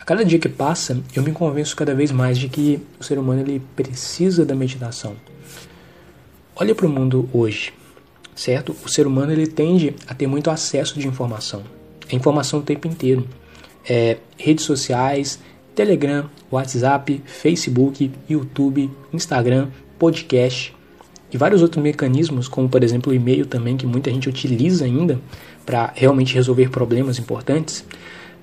A 0.00 0.04
cada 0.04 0.24
dia 0.24 0.38
que 0.38 0.48
passa, 0.48 0.98
eu 1.14 1.22
me 1.22 1.30
convenço 1.30 1.76
cada 1.76 1.94
vez 1.94 2.10
mais 2.10 2.38
de 2.38 2.48
que 2.48 2.80
o 2.98 3.04
ser 3.04 3.18
humano 3.18 3.42
ele 3.42 3.62
precisa 3.76 4.46
da 4.46 4.54
meditação. 4.54 5.14
Olha 6.56 6.74
para 6.74 6.86
o 6.86 6.88
mundo 6.88 7.28
hoje, 7.34 7.72
certo? 8.34 8.74
O 8.82 8.88
ser 8.88 9.06
humano 9.06 9.30
ele 9.30 9.46
tende 9.46 9.94
a 10.08 10.14
ter 10.14 10.26
muito 10.26 10.50
acesso 10.50 10.98
de 10.98 11.06
informação. 11.06 11.62
É 12.08 12.16
informação 12.16 12.60
o 12.60 12.62
tempo 12.62 12.88
inteiro. 12.88 13.28
É, 13.86 14.16
redes 14.38 14.64
sociais, 14.64 15.38
Telegram, 15.74 16.28
WhatsApp, 16.50 17.22
Facebook, 17.26 18.10
YouTube, 18.28 18.90
Instagram, 19.12 19.68
podcast 19.98 20.74
e 21.30 21.36
vários 21.36 21.60
outros 21.62 21.82
mecanismos, 21.82 22.48
como 22.48 22.68
por 22.68 22.82
exemplo 22.82 23.12
o 23.12 23.14
e-mail 23.14 23.44
também, 23.44 23.76
que 23.76 23.86
muita 23.86 24.10
gente 24.10 24.28
utiliza 24.28 24.86
ainda 24.86 25.20
para 25.64 25.92
realmente 25.94 26.34
resolver 26.34 26.70
problemas 26.70 27.18
importantes. 27.18 27.84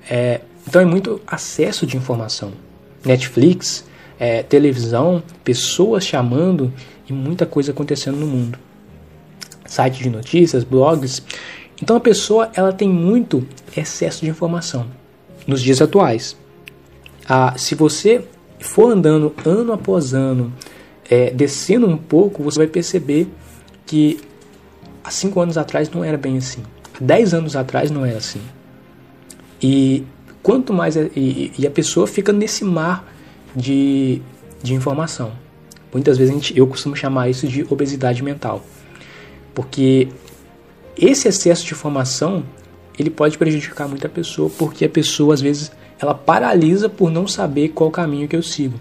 É, 0.08 0.40
então 0.66 0.82
é 0.82 0.84
muito 0.84 1.20
acesso 1.26 1.86
de 1.86 1.96
informação. 1.96 2.52
Netflix, 3.04 3.84
é, 4.18 4.42
televisão, 4.42 5.22
pessoas 5.44 6.04
chamando 6.04 6.72
e 7.08 7.12
muita 7.12 7.46
coisa 7.46 7.72
acontecendo 7.72 8.16
no 8.16 8.26
mundo. 8.26 8.58
Site 9.66 10.02
de 10.02 10.10
notícias, 10.10 10.64
blogs. 10.64 11.22
Então 11.80 11.96
a 11.96 12.00
pessoa 12.00 12.50
ela 12.54 12.72
tem 12.72 12.88
muito 12.88 13.46
excesso 13.76 14.24
de 14.24 14.30
informação 14.30 14.86
nos 15.46 15.62
dias 15.62 15.80
atuais. 15.80 16.36
Ah, 17.28 17.54
se 17.56 17.74
você 17.74 18.24
for 18.58 18.92
andando 18.92 19.34
ano 19.44 19.72
após 19.72 20.12
ano, 20.12 20.52
é, 21.08 21.30
descendo 21.30 21.86
um 21.86 21.96
pouco, 21.96 22.42
você 22.42 22.58
vai 22.58 22.66
perceber 22.66 23.28
que 23.86 24.20
há 25.02 25.10
cinco 25.10 25.40
anos 25.40 25.56
atrás 25.56 25.90
não 25.90 26.04
era 26.04 26.18
bem 26.18 26.36
assim. 26.36 26.62
Há 26.94 27.04
dez 27.04 27.32
anos 27.32 27.56
atrás 27.56 27.90
não 27.90 28.04
era 28.04 28.18
assim. 28.18 28.40
E 29.62 30.04
quanto 30.42 30.72
mais. 30.72 30.96
É, 30.96 31.10
e, 31.14 31.52
e 31.58 31.66
a 31.66 31.70
pessoa 31.70 32.06
fica 32.06 32.32
nesse 32.32 32.64
mar 32.64 33.04
de, 33.54 34.20
de 34.62 34.74
informação. 34.74 35.32
Muitas 35.92 36.18
vezes 36.18 36.32
a 36.32 36.34
gente, 36.34 36.58
eu 36.58 36.66
costumo 36.66 36.94
chamar 36.94 37.28
isso 37.28 37.46
de 37.46 37.66
obesidade 37.68 38.22
mental. 38.22 38.62
Porque 39.54 40.08
esse 40.96 41.28
excesso 41.28 41.64
de 41.64 41.72
informação 41.72 42.44
ele 42.98 43.10
pode 43.10 43.38
prejudicar 43.38 43.88
muita 43.88 44.08
pessoa, 44.08 44.50
porque 44.58 44.84
a 44.84 44.88
pessoa 44.88 45.34
às 45.34 45.40
vezes 45.40 45.70
ela 46.00 46.14
paralisa 46.14 46.88
por 46.88 47.10
não 47.10 47.26
saber 47.26 47.68
qual 47.68 47.90
caminho 47.90 48.28
que 48.28 48.36
eu 48.36 48.42
sigo. 48.42 48.78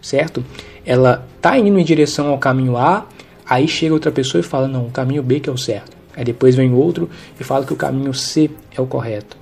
Certo? 0.00 0.44
Ela 0.84 1.26
tá 1.40 1.58
indo 1.58 1.78
em 1.78 1.84
direção 1.84 2.28
ao 2.28 2.38
caminho 2.38 2.76
A, 2.76 3.06
aí 3.46 3.68
chega 3.68 3.94
outra 3.94 4.10
pessoa 4.10 4.40
e 4.40 4.44
fala: 4.44 4.68
"Não, 4.68 4.86
o 4.86 4.90
caminho 4.90 5.22
B 5.22 5.40
que 5.40 5.48
é 5.48 5.52
o 5.52 5.58
certo". 5.58 5.96
Aí 6.16 6.24
depois 6.24 6.54
vem 6.54 6.72
outro 6.72 7.10
e 7.38 7.44
fala 7.44 7.66
que 7.66 7.72
o 7.72 7.76
caminho 7.76 8.14
C 8.14 8.50
é 8.76 8.80
o 8.80 8.86
correto. 8.86 9.36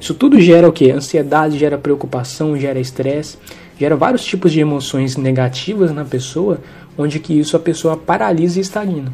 Isso 0.00 0.14
tudo 0.14 0.40
gera 0.40 0.68
o 0.68 0.72
que? 0.72 0.90
Ansiedade, 0.90 1.58
gera 1.58 1.78
preocupação, 1.78 2.58
gera 2.58 2.78
estresse, 2.78 3.38
gera 3.78 3.96
vários 3.96 4.24
tipos 4.24 4.52
de 4.52 4.60
emoções 4.60 5.16
negativas 5.16 5.92
na 5.92 6.04
pessoa, 6.04 6.60
onde 6.96 7.18
que 7.18 7.38
isso 7.38 7.56
a 7.56 7.60
pessoa 7.60 7.96
paralisa 7.96 8.58
e 8.58 8.62
estagna. 8.62 9.12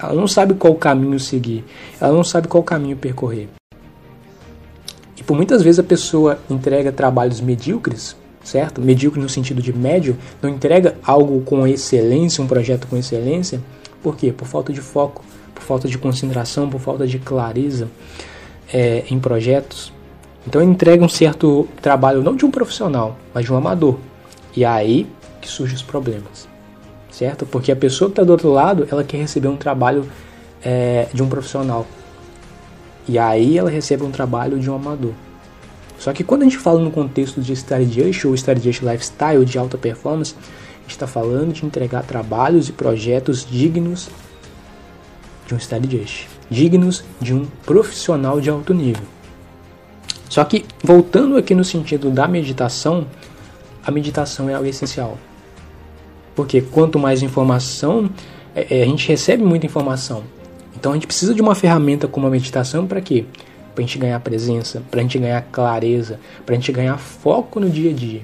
Ela 0.00 0.14
não 0.14 0.28
sabe 0.28 0.54
qual 0.54 0.74
caminho 0.76 1.18
seguir, 1.18 1.64
ela 2.00 2.12
não 2.12 2.24
sabe 2.24 2.48
qual 2.48 2.62
caminho 2.62 2.96
percorrer. 2.96 3.48
E 5.16 5.22
por 5.22 5.36
muitas 5.36 5.62
vezes 5.62 5.80
a 5.80 5.84
pessoa 5.84 6.38
entrega 6.48 6.92
trabalhos 6.92 7.40
medíocres, 7.40 8.16
certo? 8.42 8.80
Medíocre 8.80 9.20
no 9.20 9.28
sentido 9.28 9.60
de 9.60 9.72
médio, 9.72 10.16
não 10.40 10.48
entrega 10.48 10.96
algo 11.02 11.40
com 11.40 11.66
excelência, 11.66 12.42
um 12.42 12.46
projeto 12.46 12.86
com 12.86 12.96
excelência. 12.96 13.60
Por 14.00 14.16
quê? 14.16 14.32
Por 14.32 14.46
falta 14.46 14.72
de 14.72 14.80
foco, 14.80 15.24
por 15.52 15.62
falta 15.62 15.88
de 15.88 15.98
concentração, 15.98 16.70
por 16.70 16.80
falta 16.80 17.04
de 17.06 17.18
clareza 17.18 17.88
é, 18.72 19.04
em 19.10 19.18
projetos. 19.18 19.92
Então 20.46 20.62
ele 20.62 20.70
entrega 20.70 21.04
um 21.04 21.08
certo 21.08 21.68
trabalho 21.82 22.22
não 22.22 22.34
de 22.34 22.44
um 22.44 22.50
profissional, 22.50 23.16
mas 23.34 23.44
de 23.44 23.52
um 23.52 23.56
amador. 23.56 23.98
E 24.56 24.64
é 24.64 24.66
aí 24.66 25.06
que 25.40 25.48
surgem 25.48 25.76
os 25.76 25.82
problemas, 25.82 26.48
certo? 27.10 27.46
Porque 27.46 27.70
a 27.70 27.76
pessoa 27.76 28.08
que 28.08 28.12
está 28.12 28.24
do 28.24 28.32
outro 28.32 28.50
lado, 28.50 28.88
ela 28.90 29.04
quer 29.04 29.18
receber 29.18 29.48
um 29.48 29.56
trabalho 29.56 30.08
é, 30.62 31.06
de 31.12 31.22
um 31.22 31.28
profissional. 31.28 31.86
E 33.06 33.18
aí 33.18 33.56
ela 33.56 33.70
recebe 33.70 34.02
um 34.02 34.10
trabalho 34.10 34.58
de 34.58 34.70
um 34.70 34.74
amador. 34.74 35.12
Só 35.98 36.12
que 36.12 36.22
quando 36.22 36.42
a 36.42 36.44
gente 36.44 36.58
fala 36.58 36.80
no 36.80 36.90
contexto 36.90 37.40
de 37.40 37.52
Stardust 37.52 38.26
ou 38.26 38.34
Stardust 38.34 38.82
Lifestyle 38.82 39.44
de 39.44 39.58
alta 39.58 39.76
performance, 39.76 40.34
a 40.38 40.82
gente 40.82 40.90
está 40.92 41.06
falando 41.06 41.52
de 41.52 41.66
entregar 41.66 42.02
trabalhos 42.04 42.68
e 42.68 42.72
projetos 42.72 43.44
dignos 43.44 44.08
de 45.48 45.54
um 45.54 45.56
Stardust, 45.56 46.28
dignos 46.50 47.02
de 47.20 47.34
um 47.34 47.46
profissional 47.64 48.40
de 48.40 48.50
alto 48.50 48.74
nível. 48.74 49.02
Só 50.28 50.44
que 50.44 50.66
voltando 50.84 51.38
aqui 51.38 51.54
no 51.54 51.64
sentido 51.64 52.10
da 52.10 52.28
meditação, 52.28 53.06
a 53.84 53.90
meditação 53.90 54.48
é 54.50 54.54
algo 54.54 54.68
essencial. 54.68 55.16
Porque 56.36 56.60
quanto 56.60 56.98
mais 56.98 57.22
informação, 57.22 58.10
é, 58.54 58.78
é, 58.78 58.82
a 58.82 58.86
gente 58.86 59.08
recebe 59.08 59.42
muita 59.42 59.64
informação, 59.64 60.22
então 60.76 60.92
a 60.92 60.94
gente 60.94 61.06
precisa 61.06 61.34
de 61.34 61.40
uma 61.40 61.54
ferramenta 61.54 62.06
como 62.06 62.26
a 62.26 62.30
meditação 62.30 62.86
para 62.86 63.00
quê? 63.00 63.24
Para 63.74 63.82
a 63.82 63.86
gente 63.86 63.98
ganhar 63.98 64.20
presença, 64.20 64.82
para 64.90 65.00
a 65.00 65.02
gente 65.02 65.18
ganhar 65.18 65.40
clareza, 65.50 66.20
para 66.44 66.54
a 66.54 66.58
gente 66.58 66.70
ganhar 66.70 66.98
foco 66.98 67.58
no 67.58 67.70
dia 67.70 67.90
a 67.90 67.94
dia. 67.94 68.20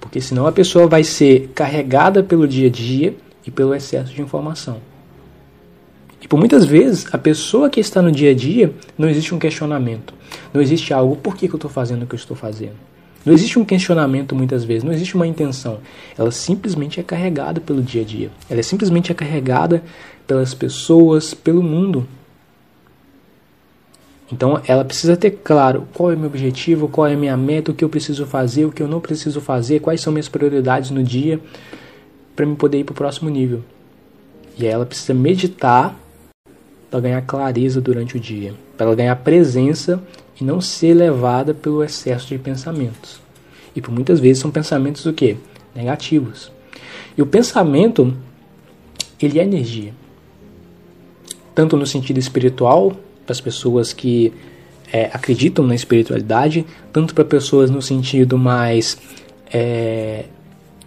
Porque 0.00 0.20
senão 0.20 0.46
a 0.46 0.52
pessoa 0.52 0.86
vai 0.86 1.02
ser 1.02 1.50
carregada 1.54 2.22
pelo 2.22 2.46
dia 2.46 2.68
a 2.68 2.70
dia 2.70 3.14
e 3.44 3.50
pelo 3.50 3.74
excesso 3.74 4.14
de 4.14 4.22
informação. 4.22 4.91
E 6.22 6.28
por 6.28 6.38
muitas 6.38 6.64
vezes, 6.64 7.06
a 7.12 7.18
pessoa 7.18 7.68
que 7.68 7.80
está 7.80 8.00
no 8.00 8.12
dia 8.12 8.30
a 8.30 8.34
dia, 8.34 8.72
não 8.96 9.08
existe 9.08 9.34
um 9.34 9.40
questionamento. 9.40 10.14
Não 10.54 10.62
existe 10.62 10.94
algo, 10.94 11.16
por 11.16 11.36
que, 11.36 11.48
que 11.48 11.54
eu 11.54 11.58
estou 11.58 11.70
fazendo 11.70 12.04
o 12.04 12.06
que 12.06 12.14
eu 12.14 12.18
estou 12.18 12.36
fazendo? 12.36 12.76
Não 13.24 13.32
existe 13.32 13.58
um 13.58 13.64
questionamento 13.64 14.34
muitas 14.34 14.64
vezes, 14.64 14.82
não 14.82 14.92
existe 14.92 15.14
uma 15.14 15.26
intenção. 15.26 15.78
Ela 16.16 16.30
simplesmente 16.30 16.98
é 16.98 17.02
carregada 17.02 17.60
pelo 17.60 17.82
dia 17.82 18.02
a 18.02 18.04
dia. 18.04 18.30
Ela 18.48 18.60
é 18.60 18.62
simplesmente 18.62 19.12
é 19.12 19.14
carregada 19.14 19.82
pelas 20.26 20.54
pessoas, 20.54 21.34
pelo 21.34 21.62
mundo. 21.62 22.06
Então 24.30 24.60
ela 24.66 24.84
precisa 24.84 25.16
ter 25.16 25.30
claro 25.30 25.86
qual 25.92 26.10
é 26.10 26.14
o 26.14 26.18
meu 26.18 26.28
objetivo, 26.28 26.88
qual 26.88 27.06
é 27.06 27.14
a 27.14 27.16
minha 27.16 27.36
meta, 27.36 27.70
o 27.70 27.74
que 27.74 27.84
eu 27.84 27.88
preciso 27.88 28.26
fazer, 28.26 28.64
o 28.64 28.72
que 28.72 28.82
eu 28.82 28.88
não 28.88 29.00
preciso 29.00 29.40
fazer, 29.40 29.80
quais 29.80 30.00
são 30.00 30.12
minhas 30.12 30.28
prioridades 30.28 30.90
no 30.90 31.02
dia 31.02 31.38
para 32.34 32.46
me 32.46 32.56
poder 32.56 32.78
ir 32.78 32.84
para 32.84 32.92
o 32.92 32.96
próximo 32.96 33.28
nível. 33.28 33.62
E 34.58 34.66
aí 34.66 34.72
ela 34.72 34.86
precisa 34.86 35.14
meditar 35.14 36.01
para 36.92 37.00
ganhar 37.00 37.22
clareza 37.22 37.80
durante 37.80 38.18
o 38.18 38.20
dia, 38.20 38.52
para 38.76 38.94
ganhar 38.94 39.16
presença 39.16 39.98
e 40.38 40.44
não 40.44 40.60
ser 40.60 40.92
levada 40.92 41.54
pelo 41.54 41.82
excesso 41.82 42.28
de 42.28 42.36
pensamentos. 42.36 43.18
E 43.74 43.80
por 43.80 43.90
muitas 43.90 44.20
vezes 44.20 44.42
são 44.42 44.50
pensamentos 44.50 45.06
o 45.06 45.12
quê? 45.14 45.38
Negativos. 45.74 46.52
E 47.16 47.22
o 47.22 47.26
pensamento, 47.26 48.14
ele 49.18 49.40
é 49.40 49.42
energia. 49.42 49.94
Tanto 51.54 51.78
no 51.78 51.86
sentido 51.86 52.18
espiritual, 52.18 52.94
para 53.24 53.32
as 53.32 53.40
pessoas 53.40 53.94
que 53.94 54.30
é, 54.92 55.06
acreditam 55.14 55.66
na 55.66 55.74
espiritualidade, 55.74 56.66
tanto 56.92 57.14
para 57.14 57.24
pessoas 57.24 57.70
no 57.70 57.80
sentido 57.80 58.36
mais 58.36 58.98
é, 59.50 60.26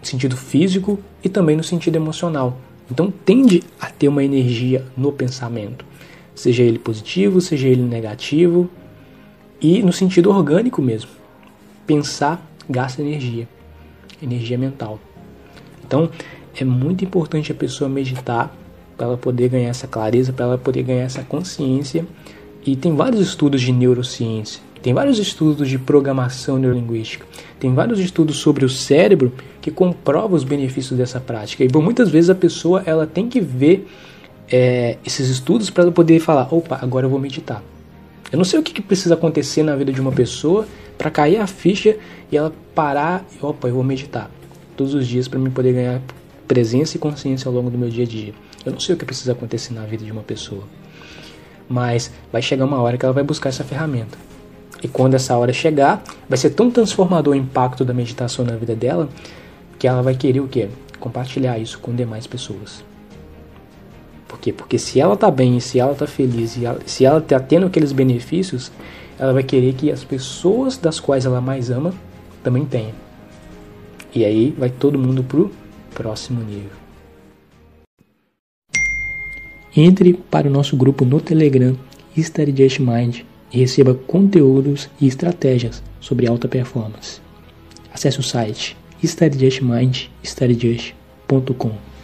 sentido 0.03 0.37
físico 0.37 0.99
e 1.23 1.29
também 1.29 1.57
no 1.57 1.63
sentido 1.63 1.95
emocional. 1.95 2.59
Então 2.91 3.11
tende 3.11 3.63
a 3.79 3.87
ter 3.87 4.07
uma 4.07 4.23
energia 4.23 4.85
no 4.95 5.11
pensamento, 5.11 5.83
seja 6.35 6.61
ele 6.61 6.77
positivo, 6.77 7.39
seja 7.41 7.67
ele 7.67 7.81
negativo, 7.81 8.69
e 9.61 9.81
no 9.81 9.93
sentido 9.93 10.29
orgânico 10.29 10.81
mesmo. 10.81 11.09
Pensar 11.87 12.45
gasta 12.69 13.01
energia, 13.01 13.47
energia 14.21 14.57
mental. 14.57 14.99
Então, 15.85 16.09
é 16.59 16.63
muito 16.63 17.03
importante 17.03 17.51
a 17.51 17.55
pessoa 17.55 17.89
meditar 17.89 18.55
para 18.97 19.07
ela 19.07 19.17
poder 19.17 19.49
ganhar 19.49 19.69
essa 19.69 19.87
clareza, 19.87 20.33
para 20.33 20.45
ela 20.45 20.57
poder 20.57 20.83
ganhar 20.83 21.03
essa 21.03 21.23
consciência. 21.23 22.05
E 22.65 22.75
tem 22.75 22.95
vários 22.95 23.21
estudos 23.21 23.61
de 23.61 23.71
neurociência, 23.71 24.61
tem 24.81 24.93
vários 24.93 25.19
estudos 25.19 25.69
de 25.69 25.77
programação 25.77 26.57
neurolinguística, 26.57 27.25
tem 27.59 27.73
vários 27.73 27.99
estudos 27.99 28.37
sobre 28.37 28.65
o 28.65 28.69
cérebro 28.69 29.31
que 29.61 29.69
comprovam 29.69 30.35
os 30.35 30.43
benefícios 30.43 30.97
dessa 30.97 31.19
prática. 31.19 31.63
E 31.63 31.67
por 31.67 31.83
muitas 31.83 32.09
vezes 32.09 32.29
a 32.29 32.35
pessoa 32.35 32.81
ela 32.85 33.05
tem 33.05 33.29
que 33.29 33.39
ver 33.39 33.87
é, 34.51 34.97
esses 35.05 35.29
estudos 35.29 35.69
para 35.69 35.91
poder 35.91 36.19
falar: 36.19 36.53
opa, 36.53 36.77
agora 36.81 37.05
eu 37.05 37.09
vou 37.09 37.19
meditar. 37.19 37.63
Eu 38.31 38.37
não 38.37 38.45
sei 38.45 38.59
o 38.59 38.63
que, 38.63 38.73
que 38.73 38.81
precisa 38.81 39.13
acontecer 39.13 39.63
na 39.63 39.75
vida 39.75 39.93
de 39.93 40.01
uma 40.01 40.11
pessoa 40.11 40.67
para 40.97 41.11
cair 41.11 41.37
a 41.37 41.47
ficha 41.47 41.97
e 42.31 42.37
ela 42.37 42.53
parar 42.73 43.25
e, 43.31 43.45
opa, 43.45 43.67
eu 43.67 43.75
vou 43.75 43.83
meditar 43.83 44.29
todos 44.75 44.93
os 44.93 45.07
dias 45.07 45.27
para 45.27 45.39
me 45.39 45.49
poder 45.49 45.73
ganhar 45.73 46.01
presença 46.47 46.97
e 46.97 46.99
consciência 46.99 47.47
ao 47.47 47.53
longo 47.53 47.69
do 47.69 47.77
meu 47.77 47.89
dia 47.89 48.03
a 48.03 48.07
dia. 48.07 48.33
Eu 48.65 48.71
não 48.71 48.79
sei 48.79 48.95
o 48.95 48.97
que 48.97 49.05
precisa 49.05 49.31
acontecer 49.31 49.73
na 49.73 49.85
vida 49.85 50.03
de 50.03 50.11
uma 50.11 50.23
pessoa, 50.23 50.63
mas 51.69 52.11
vai 52.31 52.41
chegar 52.41 52.65
uma 52.65 52.81
hora 52.81 52.97
que 52.97 53.05
ela 53.05 53.13
vai 53.13 53.23
buscar 53.23 53.49
essa 53.49 53.63
ferramenta. 53.63 54.17
E 54.83 54.87
quando 54.87 55.13
essa 55.13 55.37
hora 55.37 55.53
chegar, 55.53 56.03
vai 56.27 56.37
ser 56.37 56.51
tão 56.51 56.69
transformador 56.69 57.33
o 57.33 57.37
impacto 57.37 57.85
da 57.85 57.93
meditação 57.93 58.43
na 58.43 58.55
vida 58.55 58.75
dela 58.75 59.09
que 59.79 59.87
ela 59.87 60.01
vai 60.01 60.15
querer 60.15 60.41
o 60.41 60.47
quê? 60.47 60.67
Compartilhar 60.99 61.57
isso 61.57 61.79
com 61.79 61.93
demais 61.93 62.27
pessoas. 62.27 62.83
Por 64.35 64.41
quê? 64.41 64.51
Porque 64.51 64.77
se 64.77 64.99
ela 64.99 65.13
está 65.13 65.31
bem, 65.31 65.61
se 65.61 65.79
ela 65.79 65.93
está 65.93 66.05
feliz, 66.05 66.57
se 66.85 67.05
ela 67.05 67.19
está 67.19 67.39
tendo 67.39 67.67
aqueles 67.67 67.93
benefícios, 67.93 68.69
ela 69.17 69.31
vai 69.31 69.43
querer 69.43 69.73
que 69.75 69.89
as 69.89 70.03
pessoas 70.03 70.77
das 70.77 70.99
quais 70.99 71.25
ela 71.25 71.39
mais 71.39 71.71
ama 71.71 71.93
também 72.43 72.65
tenham. 72.65 72.91
E 74.13 74.25
aí 74.25 74.53
vai 74.57 74.69
todo 74.69 74.99
mundo 74.99 75.23
pro 75.23 75.49
próximo 75.93 76.41
nível. 76.41 76.69
Entre 79.73 80.13
para 80.13 80.49
o 80.49 80.51
nosso 80.51 80.75
grupo 80.75 81.05
no 81.05 81.21
Telegram 81.21 81.73
Study 82.17 82.63
Just 82.63 82.79
Mind 82.79 83.21
e 83.53 83.59
receba 83.59 83.93
conteúdos 83.93 84.89
e 84.99 85.07
estratégias 85.07 85.81
sobre 86.01 86.27
alta 86.27 86.49
performance. 86.49 87.21
Acesse 87.93 88.19
o 88.19 88.23
site 88.23 88.75
studyjustmind, 89.01 90.09
studyjust.com. 90.21 91.94